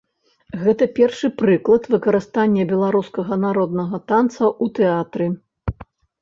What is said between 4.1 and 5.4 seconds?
танца ў тэатры.